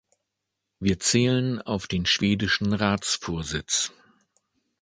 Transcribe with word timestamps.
Wir 0.79 0.99
zählen 0.99 1.61
auf 1.61 1.85
den 1.85 2.07
schwedischen 2.07 2.73
Ratsvorsitz. 2.73 3.91